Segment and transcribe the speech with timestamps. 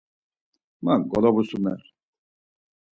[0.83, 1.81] Man golavusumer.